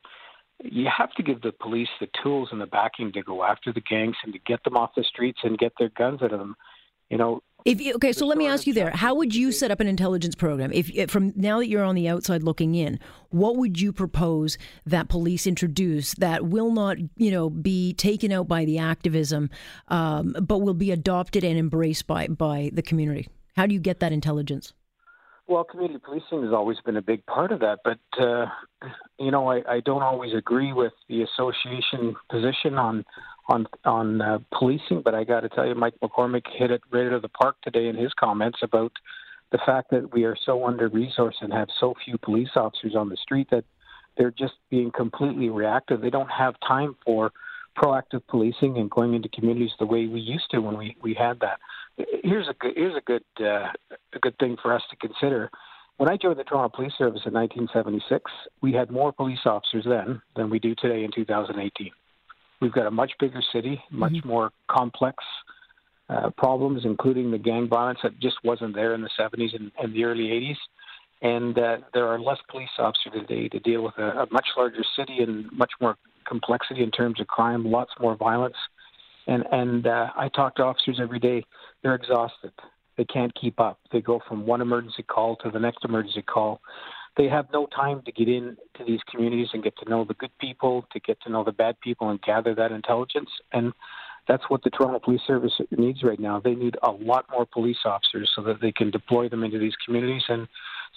you 0.63 0.87
have 0.95 1.11
to 1.13 1.23
give 1.23 1.41
the 1.41 1.51
police 1.51 1.89
the 1.99 2.07
tools 2.23 2.49
and 2.51 2.59
the 2.59 2.65
backing 2.65 3.11
to 3.13 3.21
go 3.21 3.43
after 3.43 3.71
the 3.71 3.81
gangs 3.81 4.15
and 4.23 4.33
to 4.33 4.39
get 4.39 4.63
them 4.63 4.75
off 4.75 4.91
the 4.95 5.03
streets 5.03 5.39
and 5.43 5.57
get 5.57 5.73
their 5.77 5.89
guns 5.89 6.21
out 6.21 6.33
of 6.33 6.39
them. 6.39 6.55
You 7.09 7.17
know. 7.17 7.41
If 7.63 7.81
you, 7.81 7.95
okay, 7.95 8.13
so 8.13 8.25
let 8.25 8.37
me 8.37 8.47
ask 8.47 8.65
you 8.65 8.73
there: 8.73 8.91
How 8.91 9.15
would 9.15 9.35
you 9.35 9.51
set 9.51 9.71
up 9.71 9.79
an 9.79 9.87
intelligence 9.87 10.35
program? 10.35 10.71
If, 10.73 10.89
if 10.93 11.09
from 11.09 11.33
now 11.35 11.59
that 11.59 11.67
you're 11.67 11.83
on 11.83 11.95
the 11.95 12.07
outside 12.07 12.43
looking 12.43 12.75
in, 12.75 12.99
what 13.29 13.57
would 13.57 13.79
you 13.79 13.91
propose 13.91 14.57
that 14.85 15.09
police 15.09 15.47
introduce 15.47 16.13
that 16.15 16.45
will 16.45 16.71
not, 16.71 16.97
you 17.15 17.31
know, 17.31 17.49
be 17.49 17.93
taken 17.93 18.31
out 18.31 18.47
by 18.47 18.65
the 18.65 18.77
activism, 18.77 19.49
um, 19.89 20.35
but 20.41 20.59
will 20.59 20.73
be 20.73 20.91
adopted 20.91 21.43
and 21.43 21.57
embraced 21.57 22.07
by 22.07 22.27
by 22.27 22.71
the 22.73 22.81
community? 22.81 23.27
How 23.55 23.65
do 23.65 23.73
you 23.73 23.79
get 23.79 23.99
that 24.01 24.11
intelligence? 24.11 24.73
Well, 25.47 25.63
community 25.63 25.99
policing 26.03 26.43
has 26.43 26.51
always 26.51 26.77
been 26.85 26.97
a 26.97 27.01
big 27.01 27.25
part 27.25 27.53
of 27.53 27.61
that, 27.61 27.79
but 27.83 27.99
uh, 28.21 28.47
you 29.17 29.31
know, 29.31 29.49
I, 29.49 29.61
I 29.75 29.79
don't 29.79 30.03
always 30.03 30.33
agree 30.33 30.73
with 30.73 30.91
the 31.07 31.23
association 31.23 32.15
position 32.29 32.77
on 32.77 33.05
on 33.47 33.65
on 33.85 34.21
uh, 34.21 34.39
policing. 34.53 35.03
But 35.03 35.15
I 35.15 35.23
got 35.23 35.41
to 35.41 35.49
tell 35.49 35.65
you, 35.65 35.73
Mike 35.73 35.95
McCormack 36.03 36.43
hit 36.53 36.69
it 36.71 36.81
right 36.91 37.07
out 37.07 37.13
of 37.13 37.21
the 37.21 37.29
park 37.29 37.55
today 37.63 37.87
in 37.87 37.95
his 37.95 38.11
comments 38.19 38.59
about 38.61 38.91
the 39.53 39.59
fact 39.65 39.91
that 39.91 40.13
we 40.13 40.25
are 40.25 40.35
so 40.45 40.65
under 40.65 40.89
resourced 40.89 41.41
and 41.41 41.53
have 41.53 41.69
so 41.79 41.93
few 42.03 42.17
police 42.17 42.49
officers 42.57 42.95
on 42.95 43.07
the 43.07 43.17
street 43.17 43.47
that 43.49 43.63
they're 44.17 44.31
just 44.31 44.55
being 44.69 44.91
completely 44.91 45.49
reactive. 45.49 46.01
They 46.01 46.09
don't 46.09 46.29
have 46.29 46.55
time 46.67 46.97
for 47.05 47.31
proactive 47.77 48.21
policing 48.27 48.77
and 48.77 48.89
going 48.89 49.13
into 49.13 49.29
communities 49.29 49.71
the 49.79 49.85
way 49.85 50.07
we 50.07 50.19
used 50.19 50.49
to 50.51 50.59
when 50.59 50.77
we, 50.77 50.97
we 51.01 51.13
had 51.13 51.39
that. 51.39 51.59
Here's 52.23 52.47
a 52.47 52.53
good 52.59 52.73
here's 52.75 52.97
a 52.97 53.01
good 53.01 53.23
uh, 53.39 53.69
a 54.17 54.19
good 54.19 54.37
thing 54.39 54.57
for 54.61 54.73
us 54.73 54.81
to 54.89 54.95
consider. 54.97 55.49
When 55.97 56.09
I 56.09 56.17
joined 56.17 56.37
the 56.37 56.43
Toronto 56.43 56.75
Police 56.75 56.93
Service 56.97 57.21
in 57.25 57.33
1976, 57.33 58.29
we 58.61 58.73
had 58.73 58.91
more 58.91 59.11
police 59.11 59.39
officers 59.45 59.85
then 59.87 60.21
than 60.35 60.49
we 60.49 60.59
do 60.59 60.75
today 60.75 61.03
in 61.03 61.11
2018. 61.11 61.91
We've 62.61 62.71
got 62.71 62.87
a 62.87 62.91
much 62.91 63.11
bigger 63.19 63.41
city, 63.53 63.81
much 63.91 64.13
mm-hmm. 64.13 64.27
more 64.27 64.51
complex 64.69 65.23
uh, 66.09 66.29
problems, 66.37 66.81
including 66.85 67.31
the 67.31 67.37
gang 67.37 67.67
violence 67.67 67.99
that 68.03 68.19
just 68.19 68.37
wasn't 68.43 68.75
there 68.75 68.93
in 68.93 69.01
the 69.01 69.09
70s 69.19 69.55
and, 69.55 69.71
and 69.81 69.93
the 69.93 70.03
early 70.03 70.25
80s. 70.25 70.57
And 71.21 71.57
uh, 71.57 71.77
there 71.93 72.07
are 72.07 72.19
less 72.19 72.37
police 72.49 72.69
officers 72.77 73.13
today 73.27 73.49
to 73.49 73.59
deal 73.59 73.83
with 73.83 73.97
a, 73.97 74.21
a 74.21 74.27
much 74.31 74.47
larger 74.55 74.83
city 74.95 75.19
and 75.19 75.51
much 75.51 75.71
more 75.81 75.95
complexity 76.27 76.83
in 76.83 76.91
terms 76.91 77.19
of 77.19 77.27
crime, 77.27 77.65
lots 77.65 77.91
more 77.99 78.15
violence. 78.15 78.55
And 79.25 79.43
and 79.51 79.85
uh, 79.87 80.07
I 80.15 80.29
talk 80.29 80.55
to 80.55 80.63
officers 80.63 80.99
every 81.01 81.19
day. 81.19 81.43
They're 81.81 81.95
exhausted. 81.95 82.51
They 82.97 83.05
can't 83.05 83.33
keep 83.39 83.59
up. 83.59 83.79
They 83.91 84.01
go 84.01 84.19
from 84.27 84.45
one 84.45 84.61
emergency 84.61 85.03
call 85.03 85.35
to 85.37 85.51
the 85.51 85.59
next 85.59 85.85
emergency 85.85 86.23
call. 86.23 86.61
They 87.15 87.27
have 87.27 87.47
no 87.51 87.67
time 87.67 88.01
to 88.05 88.11
get 88.11 88.27
into 88.27 88.57
these 88.85 88.99
communities 89.09 89.49
and 89.53 89.63
get 89.63 89.77
to 89.77 89.89
know 89.89 90.03
the 90.03 90.13
good 90.15 90.31
people, 90.39 90.85
to 90.91 90.99
get 90.99 91.19
to 91.21 91.31
know 91.31 91.43
the 91.43 91.51
bad 91.51 91.79
people, 91.81 92.09
and 92.09 92.21
gather 92.21 92.53
that 92.55 92.71
intelligence. 92.71 93.29
And 93.53 93.73
that's 94.27 94.43
what 94.49 94.63
the 94.63 94.69
Toronto 94.69 94.99
Police 94.99 95.21
Service 95.25 95.53
needs 95.71 96.03
right 96.03 96.19
now. 96.19 96.39
They 96.39 96.53
need 96.53 96.75
a 96.83 96.91
lot 96.91 97.25
more 97.31 97.45
police 97.45 97.77
officers 97.85 98.31
so 98.35 98.43
that 98.43 98.61
they 98.61 98.71
can 98.71 98.91
deploy 98.91 99.29
them 99.29 99.43
into 99.43 99.57
these 99.57 99.75
communities 99.85 100.23
and 100.27 100.47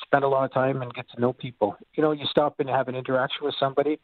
spend 0.02 0.25
a 0.25 0.28
lot 0.28 0.45
of 0.45 0.52
time 0.52 0.83
and 0.83 0.92
get 0.92 1.07
to 1.14 1.21
know 1.21 1.33
people. 1.33 1.76
You 1.95 2.02
know, 2.02 2.12
you 2.12 2.26
stop 2.30 2.61
and 2.61 2.69
have 2.69 2.88
an 2.88 2.97
interaction 2.97 3.45
with 3.45 3.54
somebody 3.59 3.99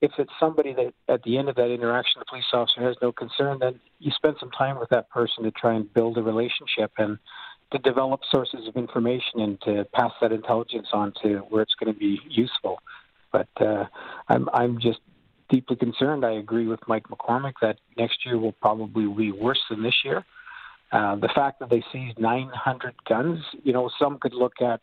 if 0.00 0.12
it's 0.18 0.32
somebody 0.38 0.74
that 0.74 0.92
at 1.08 1.22
the 1.24 1.38
end 1.38 1.48
of 1.48 1.56
that 1.56 1.70
interaction 1.70 2.20
the 2.20 2.24
police 2.28 2.44
officer 2.52 2.82
has 2.82 2.96
no 3.02 3.12
concern, 3.12 3.58
then 3.60 3.80
you 3.98 4.12
spend 4.12 4.36
some 4.38 4.50
time 4.50 4.78
with 4.78 4.88
that 4.90 5.10
person 5.10 5.44
to 5.44 5.50
try 5.50 5.74
and 5.74 5.92
build 5.92 6.16
a 6.18 6.22
relationship 6.22 6.92
and 6.98 7.18
to 7.72 7.78
develop 7.78 8.20
sources 8.30 8.66
of 8.66 8.76
information 8.76 9.40
and 9.40 9.60
to 9.62 9.84
pass 9.92 10.12
that 10.20 10.32
intelligence 10.32 10.88
on 10.92 11.12
to 11.22 11.38
where 11.50 11.62
it's 11.62 11.74
going 11.74 11.92
to 11.92 11.98
be 11.98 12.20
useful. 12.28 12.78
But 13.32 13.48
uh, 13.60 13.84
I'm 14.28 14.48
I'm 14.54 14.80
just 14.80 15.00
deeply 15.50 15.76
concerned. 15.76 16.24
I 16.24 16.32
agree 16.32 16.66
with 16.66 16.80
Mike 16.86 17.08
McCormack 17.08 17.54
that 17.60 17.78
next 17.96 18.24
year 18.24 18.38
will 18.38 18.52
probably 18.52 19.06
be 19.06 19.32
worse 19.32 19.60
than 19.68 19.82
this 19.82 19.96
year. 20.04 20.24
Uh, 20.92 21.16
the 21.16 21.28
fact 21.34 21.60
that 21.60 21.68
they 21.68 21.84
seized 21.92 22.18
900 22.18 22.94
guns, 23.06 23.40
you 23.62 23.72
know, 23.72 23.90
some 23.98 24.18
could 24.18 24.32
look 24.32 24.54
at 24.62 24.80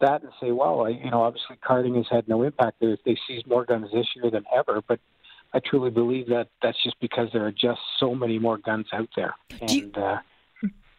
that 0.00 0.22
and 0.22 0.32
say, 0.40 0.52
well, 0.52 0.88
you 0.90 1.10
know, 1.10 1.22
obviously 1.22 1.56
carding 1.56 1.94
has 1.96 2.06
had 2.10 2.28
no 2.28 2.42
impact. 2.42 2.80
They, 2.80 2.96
they 3.04 3.16
seized 3.26 3.46
more 3.46 3.64
guns 3.64 3.88
this 3.92 4.06
year 4.14 4.30
than 4.30 4.44
ever, 4.54 4.82
but 4.86 5.00
I 5.54 5.60
truly 5.60 5.90
believe 5.90 6.28
that 6.28 6.48
that's 6.62 6.82
just 6.82 6.98
because 7.00 7.28
there 7.32 7.46
are 7.46 7.52
just 7.52 7.80
so 7.98 8.14
many 8.14 8.38
more 8.38 8.58
guns 8.58 8.86
out 8.92 9.08
there. 9.16 9.34
And, 9.60 9.68
do 9.68 9.76
you, 9.76 9.92
uh, 9.96 10.18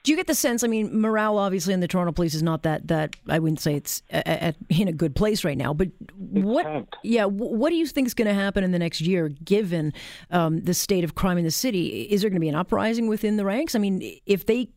do 0.08 0.12
you 0.14 0.16
get 0.16 0.28
the 0.28 0.36
sense? 0.36 0.64
I 0.64 0.68
mean, 0.68 1.02
morale 1.02 1.38
obviously 1.38 1.74
in 1.74 1.82
the 1.82 1.88
Toronto 1.88 2.14
Police 2.14 2.34
is 2.34 2.42
not 2.42 2.64
that 2.64 2.88
that 2.88 3.18
I 3.28 3.40
wouldn't 3.40 3.60
say 3.60 3.76
it's 3.76 4.02
at, 4.10 4.56
in 4.70 4.88
a 4.88 4.94
good 4.94 5.16
place 5.16 5.44
right 5.44 5.58
now. 5.58 5.74
But 5.74 5.90
what? 6.16 6.64
Tanked. 6.64 6.96
Yeah, 7.04 7.26
what 7.26 7.72
do 7.72 7.76
you 7.76 7.86
think 7.86 8.08
is 8.08 8.14
going 8.14 8.30
to 8.30 8.34
happen 8.34 8.64
in 8.64 8.72
the 8.72 8.80
next 8.80 9.02
year, 9.02 9.28
given 9.28 9.92
um, 10.32 10.62
the 10.62 10.74
state 10.74 11.04
of 11.04 11.16
crime 11.16 11.38
in 11.38 11.44
the 11.44 11.52
city? 11.52 12.04
Is 12.04 12.22
there 12.22 12.30
going 12.30 12.38
to 12.38 12.42
be 12.42 12.48
an 12.48 12.56
uprising 12.56 13.08
within 13.08 13.36
the 13.36 13.44
ranks? 13.44 13.76
I 13.76 13.80
mean, 13.80 14.18
if 14.26 14.46
they 14.46 14.70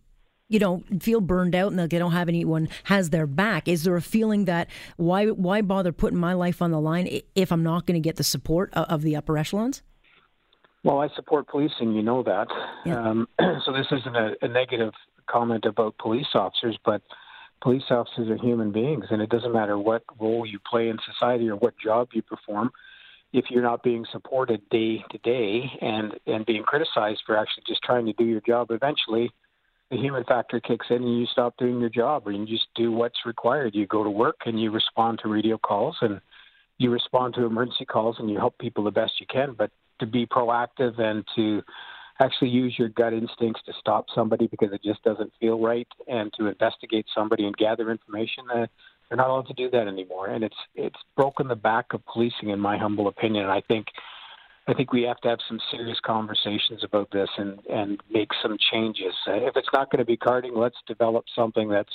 you 0.50 0.59
know, 0.59 0.83
feel 0.99 1.21
burned 1.21 1.54
out 1.54 1.73
and 1.73 1.78
they 1.78 1.99
don't 1.99 2.12
have 2.12 2.28
anyone 2.28 2.69
has 2.85 3.11
their 3.11 3.26
back? 3.26 3.69
Is 3.69 3.85
there 3.85 3.97
a 3.97 4.02
feeling 4.02 4.45
that 4.45 4.69
why 4.97 5.28
why 5.28 5.62
bother 5.62 5.92
putting 5.92 6.19
my 6.19 6.35
life 6.35 6.61
on 6.61 6.73
the 6.73 6.80
line 6.80 7.23
if 7.35 7.52
I'm 7.52 7.62
not 7.62 7.87
going 7.87 7.95
to 7.95 8.07
get 8.07 8.16
the 8.16 8.25
support 8.25 8.71
of 8.75 9.02
the 9.02 9.16
upper 9.16 9.38
echelons? 9.38 9.83
Well, 10.83 10.99
I 10.99 11.09
support 11.14 11.47
policing, 11.47 11.92
you 11.92 12.02
know 12.02 12.23
that. 12.25 12.49
Yeah. 12.85 13.00
Um, 13.00 13.28
so 13.64 13.73
this 13.73 13.87
isn't 13.92 14.16
a, 14.16 14.33
a 14.42 14.49
negative 14.49 14.92
comment 15.28 15.66
about 15.66 15.97
police 15.99 16.35
officers, 16.35 16.76
but 16.85 17.02
police 17.62 17.85
officers 17.90 18.28
are 18.28 18.37
human 18.37 18.73
beings, 18.73 19.04
and 19.11 19.23
it 19.23 19.30
doesn't 19.30 19.52
matter 19.52 19.78
what 19.78 20.02
role 20.19 20.45
you 20.45 20.59
play 20.69 20.88
in 20.88 20.97
society 21.12 21.49
or 21.49 21.57
what 21.57 21.75
job 21.78 22.09
you 22.12 22.23
perform. 22.23 22.71
If 23.33 23.45
you're 23.50 23.62
not 23.62 23.85
being 23.85 24.04
supported 24.11 24.69
day 24.71 25.04
to 25.12 25.19
day 25.19 25.71
and 25.80 26.19
and 26.26 26.45
being 26.45 26.64
criticized 26.64 27.23
for 27.25 27.37
actually 27.37 27.62
just 27.69 27.83
trying 27.85 28.07
to 28.07 28.12
do 28.14 28.25
your 28.25 28.40
job, 28.40 28.73
eventually 28.73 29.30
the 29.90 29.97
human 29.97 30.25
factor 30.25 30.61
kicks 30.61 30.87
in 30.90 31.02
and 31.02 31.18
you 31.18 31.26
stop 31.26 31.56
doing 31.56 31.80
your 31.80 31.88
job 31.88 32.26
or 32.26 32.32
you 32.32 32.47
just 32.47 32.68
do 32.75 32.92
what's 32.92 33.26
required. 33.26 33.75
You 33.75 33.87
go 33.87 34.04
to 34.04 34.11
work 34.11 34.40
and 34.47 34.61
you 34.61 34.70
respond 34.70 35.20
to 35.23 35.28
radio 35.28 35.59
calls 35.59 35.97
and 36.00 36.20
you 36.78 36.90
respond 36.90 37.35
to 37.35 37.44
emergency 37.44 37.85
calls 37.85 38.16
and 38.18 38.30
you 38.30 38.38
help 38.38 38.56
people 38.59 38.85
the 38.85 38.90
best 38.90 39.14
you 39.20 39.26
can. 39.26 39.54
But 39.59 39.70
to 39.99 40.06
be 40.06 40.26
proactive 40.26 40.99
and 41.00 41.25
to 41.37 41.62
actually 42.20 42.50
use 42.50 42.75
your 42.78 42.88
gut 42.88 43.12
instincts 43.12 43.62
to 43.66 43.73
stop 43.80 44.06
somebody 44.14 44.47
because 44.47 44.73
it 44.73 44.82
just 44.82 45.02
doesn't 45.02 45.32
feel 45.40 45.59
right 45.59 45.88
and 46.06 46.32
to 46.38 46.47
investigate 46.47 47.06
somebody 47.14 47.44
and 47.44 47.56
gather 47.56 47.90
information, 47.90 48.44
uh, 48.54 48.66
they're 49.09 49.16
not 49.16 49.28
allowed 49.28 49.49
to 49.49 49.54
do 49.54 49.68
that 49.70 49.88
anymore. 49.88 50.28
And 50.28 50.44
it's 50.44 50.56
it's 50.76 50.99
broken 51.16 51.49
the 51.49 51.56
back 51.56 51.87
of 51.92 52.04
policing, 52.06 52.50
in 52.50 52.61
my 52.61 52.78
humble 52.78 53.09
opinion. 53.09 53.44
And 53.44 53.52
I 53.52 53.61
think 53.61 53.87
I 54.69 54.75
think 54.75 54.93
we 54.93 55.02
have 55.02 55.21
to 55.23 55.29
have 55.29 55.40
some 55.49 55.59
serious 55.71 55.99
conversations 56.05 56.85
about 56.85 57.11
this 57.11 57.29
and, 57.38 57.59
and 57.69 58.00
make 58.11 58.29
some 58.43 58.57
changes. 58.73 59.14
If 59.26 59.57
it's 59.57 59.69
not 59.73 59.90
going 59.90 59.99
to 59.99 60.05
be 60.05 60.17
carding, 60.17 60.55
let's 60.55 60.76
develop 60.87 61.25
something 61.35 61.69
that's 61.69 61.93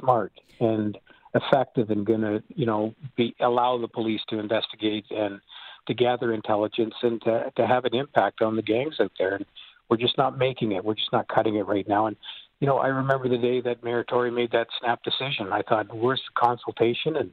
smart 0.00 0.32
and 0.58 0.98
effective 1.34 1.90
and 1.90 2.04
going 2.06 2.22
to, 2.22 2.42
you 2.54 2.66
know, 2.66 2.94
be 3.16 3.34
allow 3.40 3.78
the 3.78 3.88
police 3.88 4.22
to 4.30 4.38
investigate 4.38 5.04
and 5.10 5.40
to 5.86 5.94
gather 5.94 6.32
intelligence 6.32 6.94
and 7.02 7.20
to, 7.22 7.52
to 7.56 7.66
have 7.66 7.84
an 7.84 7.94
impact 7.94 8.42
on 8.42 8.56
the 8.56 8.62
gangs 8.62 8.96
out 9.00 9.12
there. 9.18 9.36
And 9.36 9.44
we're 9.88 9.96
just 9.96 10.18
not 10.18 10.38
making 10.38 10.72
it. 10.72 10.84
We're 10.84 10.94
just 10.94 11.12
not 11.12 11.28
cutting 11.28 11.56
it 11.56 11.66
right 11.66 11.86
now. 11.86 12.06
And 12.06 12.16
you 12.60 12.66
know, 12.66 12.78
I 12.78 12.88
remember 12.88 13.28
the 13.28 13.38
day 13.38 13.60
that 13.60 13.84
Mayor 13.84 14.04
Tory 14.04 14.30
made 14.30 14.50
that 14.52 14.66
snap 14.80 15.02
decision. 15.04 15.52
I 15.52 15.62
thought, 15.62 15.88
the 15.88 16.18
consultation 16.34 17.16
and 17.16 17.30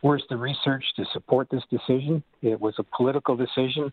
where's 0.00 0.24
the 0.28 0.36
research 0.36 0.84
to 0.96 1.04
support 1.12 1.48
this 1.50 1.62
decision? 1.70 2.22
It 2.42 2.60
was 2.60 2.74
a 2.78 2.84
political 2.84 3.36
decision 3.36 3.92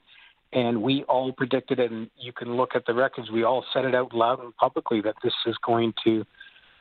and 0.53 0.81
we 0.81 1.03
all 1.03 1.31
predicted 1.31 1.79
it. 1.79 1.91
And 1.91 2.09
you 2.17 2.33
can 2.33 2.55
look 2.55 2.71
at 2.75 2.85
the 2.85 2.93
records. 2.93 3.29
We 3.31 3.43
all 3.43 3.65
said 3.73 3.85
it 3.85 3.95
out 3.95 4.13
loud 4.13 4.43
and 4.43 4.55
publicly 4.55 5.01
that 5.01 5.15
this 5.23 5.33
is 5.45 5.55
going 5.65 5.93
to 6.05 6.25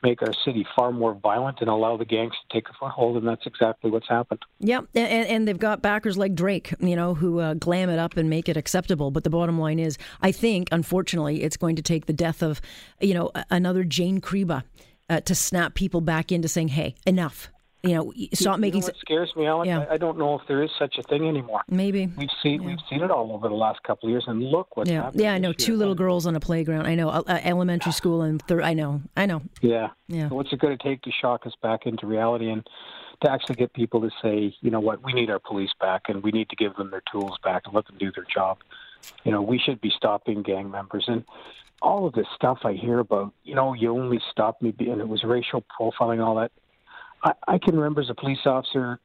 make 0.03 0.21
our 0.21 0.33
city 0.45 0.65
far 0.75 0.91
more 0.91 1.15
violent 1.15 1.57
and 1.59 1.69
allow 1.69 1.97
the 1.97 2.05
gangs 2.05 2.33
to 2.33 2.55
take 2.55 2.69
a 2.69 2.73
foothold, 2.79 3.17
and 3.17 3.27
that's 3.27 3.47
exactly 3.47 3.89
what's 3.89 4.07
happened. 4.07 4.39
Yep, 4.59 4.85
and, 4.93 5.27
and 5.27 5.47
they've 5.47 5.57
got 5.57 5.81
backers 5.81 6.17
like 6.17 6.35
Drake, 6.35 6.71
you 6.79 6.95
know, 6.95 7.15
who 7.15 7.39
uh, 7.39 7.55
glam 7.55 7.89
it 7.89 7.97
up 7.97 8.15
and 8.15 8.29
make 8.29 8.47
it 8.47 8.57
acceptable. 8.57 9.09
But 9.09 9.23
the 9.23 9.31
bottom 9.31 9.59
line 9.59 9.79
is, 9.79 9.97
I 10.21 10.31
think, 10.31 10.67
unfortunately, 10.71 11.41
it's 11.41 11.57
going 11.57 11.77
to 11.77 11.81
take 11.81 12.05
the 12.05 12.13
death 12.13 12.43
of, 12.43 12.61
you 13.01 13.15
know, 13.15 13.31
another 13.49 13.83
Jane 13.83 14.21
Creba 14.21 14.63
uh, 15.09 15.21
to 15.21 15.33
snap 15.33 15.73
people 15.73 16.01
back 16.01 16.31
into 16.31 16.47
saying, 16.47 16.69
"Hey, 16.69 16.93
enough." 17.07 17.49
You 17.87 17.95
know, 17.95 18.13
stop 18.33 18.57
you 18.57 18.61
making. 18.61 18.81
Know 18.81 18.87
what 18.87 18.97
scares 18.97 19.31
me, 19.35 19.47
Alex? 19.47 19.67
Yeah. 19.67 19.85
I, 19.89 19.97
don't 19.97 20.17
know 20.17 20.39
if 20.39 20.47
there 20.47 20.63
is 20.63 20.69
such 20.77 20.97
a 20.97 21.03
thing 21.03 21.27
anymore. 21.27 21.61
Maybe 21.69 22.07
we've 22.17 22.29
seen 22.41 22.61
yeah. 22.61 22.67
we've 22.67 22.79
seen 22.89 23.01
it 23.01 23.11
all 23.11 23.31
over 23.33 23.47
the 23.47 23.55
last 23.55 23.81
couple 23.83 24.07
of 24.07 24.11
years, 24.11 24.25
and 24.27 24.43
look 24.43 24.75
what's 24.75 24.89
yeah. 24.89 25.03
happening. 25.03 25.25
Yeah, 25.25 25.33
I 25.33 25.37
know 25.37 25.53
two 25.53 25.75
little 25.75 25.95
girls 25.95 26.25
on 26.25 26.35
a 26.35 26.39
playground. 26.39 26.87
I 26.87 26.95
know 26.95 27.09
uh, 27.09 27.23
uh 27.27 27.39
elementary 27.43 27.91
school 27.91 28.21
and 28.21 28.41
third. 28.43 28.63
I 28.63 28.73
know, 28.73 29.01
I 29.15 29.25
know. 29.25 29.41
Yeah, 29.61 29.89
yeah. 30.07 30.29
So 30.29 30.35
what's 30.35 30.51
it 30.51 30.59
going 30.59 30.77
to 30.77 30.83
take 30.83 31.01
to 31.03 31.11
shock 31.11 31.45
us 31.45 31.53
back 31.61 31.85
into 31.85 32.05
reality 32.05 32.49
and 32.49 32.67
to 33.21 33.31
actually 33.31 33.55
get 33.55 33.73
people 33.73 34.01
to 34.01 34.11
say, 34.21 34.55
you 34.61 34.69
know 34.69 34.79
what, 34.79 35.03
we 35.03 35.13
need 35.13 35.29
our 35.29 35.39
police 35.39 35.71
back, 35.79 36.03
and 36.07 36.23
we 36.23 36.31
need 36.31 36.49
to 36.49 36.55
give 36.55 36.75
them 36.75 36.91
their 36.91 37.03
tools 37.11 37.37
back 37.43 37.63
and 37.65 37.73
let 37.73 37.85
them 37.87 37.97
do 37.97 38.11
their 38.11 38.25
job. 38.31 38.57
You 39.23 39.31
know, 39.31 39.41
we 39.41 39.59
should 39.59 39.81
be 39.81 39.91
stopping 39.95 40.43
gang 40.43 40.69
members 40.69 41.05
and 41.07 41.23
all 41.81 42.07
of 42.07 42.13
this 42.13 42.27
stuff 42.35 42.59
I 42.63 42.73
hear 42.73 42.99
about. 42.99 43.33
You 43.43 43.55
know, 43.55 43.73
you 43.73 43.91
only 43.91 44.19
stopped 44.31 44.61
me, 44.61 44.73
and 44.79 45.01
it 45.01 45.07
was 45.07 45.23
racial 45.23 45.63
profiling 45.79 46.23
all 46.23 46.35
that 46.35 46.51
I, 47.23 47.31
I 47.47 47.57
can 47.57 47.75
remember 47.75 48.01
as 48.01 48.09
a 48.09 48.15
police 48.15 48.45
officer 48.45 48.99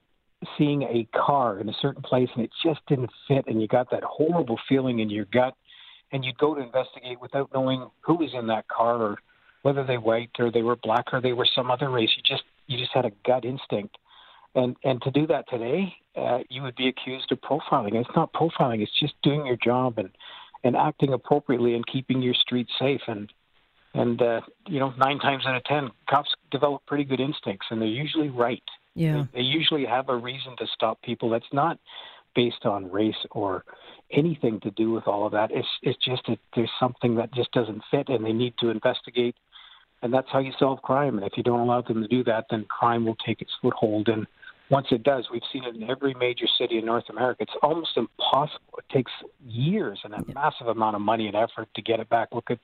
seeing 0.58 0.82
a 0.82 1.08
car 1.16 1.60
in 1.60 1.68
a 1.68 1.74
certain 1.80 2.02
place 2.02 2.28
and 2.34 2.44
it 2.44 2.50
just 2.64 2.80
didn't 2.88 3.10
fit, 3.28 3.44
and 3.46 3.60
you 3.60 3.68
got 3.68 3.90
that 3.90 4.02
horrible 4.02 4.58
feeling 4.68 4.98
in 4.98 5.10
your 5.10 5.26
gut, 5.26 5.54
and 6.12 6.24
you'd 6.24 6.38
go 6.38 6.54
to 6.54 6.60
investigate 6.60 7.20
without 7.20 7.50
knowing 7.54 7.88
who 8.00 8.14
was 8.14 8.30
in 8.34 8.46
that 8.48 8.68
car 8.68 8.96
or 9.00 9.18
whether 9.62 9.84
they 9.84 9.96
were 9.96 10.02
white 10.02 10.30
or 10.38 10.50
they 10.50 10.62
were 10.62 10.76
black 10.76 11.06
or 11.12 11.20
they 11.20 11.32
were 11.32 11.46
some 11.54 11.70
other 11.70 11.90
race. 11.90 12.10
You 12.16 12.22
just 12.24 12.42
you 12.66 12.78
just 12.78 12.92
had 12.92 13.04
a 13.04 13.12
gut 13.24 13.44
instinct, 13.44 13.96
and 14.54 14.76
and 14.84 15.00
to 15.02 15.10
do 15.10 15.26
that 15.28 15.48
today, 15.48 15.94
uh, 16.16 16.38
you 16.48 16.62
would 16.62 16.76
be 16.76 16.88
accused 16.88 17.32
of 17.32 17.40
profiling. 17.40 17.94
It's 17.94 18.10
not 18.14 18.32
profiling; 18.32 18.82
it's 18.82 19.00
just 19.00 19.14
doing 19.22 19.46
your 19.46 19.56
job 19.56 19.98
and 19.98 20.10
and 20.64 20.76
acting 20.76 21.12
appropriately 21.12 21.74
and 21.74 21.86
keeping 21.86 22.22
your 22.22 22.34
street 22.34 22.68
safe. 22.78 23.00
And 23.06 23.32
and 23.94 24.20
uh, 24.20 24.40
you 24.66 24.80
know, 24.80 24.92
nine 24.98 25.18
times 25.18 25.44
out 25.46 25.56
of 25.56 25.64
ten, 25.64 25.90
cops 26.08 26.30
develop 26.50 26.84
pretty 26.86 27.04
good 27.04 27.20
instincts, 27.20 27.66
and 27.70 27.80
they're 27.80 27.88
usually 27.88 28.30
right. 28.30 28.62
Yeah, 28.94 29.24
they, 29.32 29.40
they 29.40 29.44
usually 29.44 29.84
have 29.84 30.08
a 30.08 30.16
reason 30.16 30.56
to 30.58 30.66
stop 30.74 31.00
people 31.02 31.30
that's 31.30 31.44
not 31.52 31.78
based 32.34 32.64
on 32.64 32.90
race 32.90 33.14
or 33.30 33.64
anything 34.10 34.60
to 34.60 34.70
do 34.70 34.90
with 34.90 35.06
all 35.06 35.26
of 35.26 35.32
that. 35.32 35.50
It's 35.50 35.68
it's 35.82 36.02
just 36.04 36.22
that 36.28 36.38
there's 36.54 36.70
something 36.80 37.16
that 37.16 37.32
just 37.34 37.52
doesn't 37.52 37.82
fit, 37.90 38.08
and 38.08 38.24
they 38.24 38.32
need 38.32 38.54
to 38.60 38.70
investigate. 38.70 39.36
And 40.02 40.12
that's 40.12 40.28
how 40.32 40.40
you 40.40 40.52
solve 40.58 40.82
crime. 40.82 41.16
And 41.16 41.26
if 41.26 41.36
you 41.36 41.44
don't 41.44 41.60
allow 41.60 41.80
them 41.80 42.02
to 42.02 42.08
do 42.08 42.24
that, 42.24 42.46
then 42.50 42.64
crime 42.64 43.06
will 43.06 43.16
take 43.24 43.40
its 43.40 43.52
foothold. 43.62 44.08
And 44.08 44.26
once 44.72 44.86
it 44.90 45.02
does, 45.02 45.28
we've 45.30 45.42
seen 45.52 45.64
it 45.64 45.76
in 45.76 45.88
every 45.90 46.14
major 46.14 46.46
city 46.58 46.78
in 46.78 46.86
North 46.86 47.04
America. 47.10 47.42
It's 47.42 47.52
almost 47.62 47.90
impossible. 47.94 48.78
It 48.78 48.88
takes 48.90 49.12
years 49.46 50.00
and 50.02 50.14
a 50.14 50.24
massive 50.32 50.66
amount 50.66 50.96
of 50.96 51.02
money 51.02 51.26
and 51.26 51.36
effort 51.36 51.68
to 51.74 51.82
get 51.82 52.00
it 52.00 52.08
back. 52.08 52.28
Look 52.32 52.50
at 52.50 52.58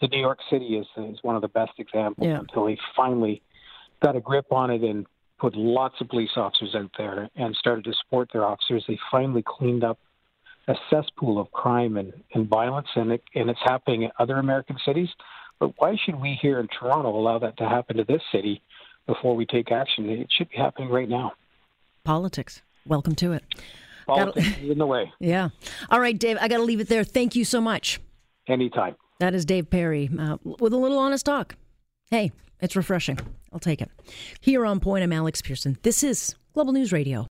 the 0.00 0.08
New 0.08 0.18
York 0.18 0.40
City 0.50 0.76
is 0.76 0.86
is 0.96 1.20
one 1.22 1.36
of 1.36 1.40
the 1.40 1.48
best 1.48 1.70
examples 1.78 2.26
yeah. 2.26 2.40
until 2.40 2.66
they 2.66 2.76
finally 2.96 3.42
got 4.02 4.16
a 4.16 4.20
grip 4.20 4.46
on 4.50 4.72
it 4.72 4.82
and 4.82 5.06
put 5.38 5.54
lots 5.54 5.94
of 6.00 6.08
police 6.08 6.32
officers 6.34 6.74
out 6.74 6.90
there 6.98 7.30
and 7.36 7.54
started 7.54 7.84
to 7.84 7.92
support 7.94 8.30
their 8.32 8.44
officers. 8.44 8.84
They 8.88 8.98
finally 9.08 9.44
cleaned 9.46 9.84
up 9.84 10.00
a 10.66 10.74
cesspool 10.90 11.40
of 11.40 11.52
crime 11.52 11.96
and, 11.96 12.12
and 12.34 12.48
violence, 12.48 12.88
and 12.96 13.12
it, 13.12 13.22
and 13.36 13.48
it's 13.48 13.60
happening 13.62 14.02
in 14.02 14.10
other 14.18 14.38
American 14.38 14.78
cities. 14.84 15.10
But 15.60 15.74
why 15.76 15.96
should 16.04 16.20
we 16.20 16.36
here 16.42 16.58
in 16.58 16.66
Toronto 16.66 17.10
allow 17.10 17.38
that 17.38 17.56
to 17.58 17.68
happen 17.68 17.98
to 17.98 18.04
this 18.04 18.22
city 18.32 18.62
before 19.06 19.36
we 19.36 19.46
take 19.46 19.70
action? 19.70 20.08
It 20.10 20.26
should 20.36 20.50
be 20.50 20.56
happening 20.56 20.88
right 20.88 21.08
now. 21.08 21.34
Politics. 22.04 22.62
Welcome 22.86 23.14
to 23.16 23.32
it. 23.32 23.44
Politics 24.06 24.58
in 24.60 24.78
the 24.78 24.86
way. 24.86 25.12
Yeah. 25.20 25.50
All 25.90 26.00
right, 26.00 26.18
Dave, 26.18 26.36
I 26.40 26.48
got 26.48 26.56
to 26.58 26.62
leave 26.64 26.80
it 26.80 26.88
there. 26.88 27.04
Thank 27.04 27.36
you 27.36 27.44
so 27.44 27.60
much. 27.60 28.00
Anytime. 28.48 28.96
That 29.20 29.34
is 29.34 29.44
Dave 29.44 29.70
Perry 29.70 30.10
uh, 30.18 30.38
with 30.42 30.72
a 30.72 30.76
little 30.76 30.98
honest 30.98 31.24
talk. 31.26 31.54
Hey, 32.10 32.32
it's 32.60 32.74
refreshing. 32.74 33.18
I'll 33.52 33.60
take 33.60 33.80
it. 33.80 33.90
Here 34.40 34.66
on 34.66 34.80
Point, 34.80 35.04
I'm 35.04 35.12
Alex 35.12 35.40
Pierson. 35.42 35.78
This 35.82 36.02
is 36.02 36.34
Global 36.54 36.72
News 36.72 36.92
Radio. 36.92 37.28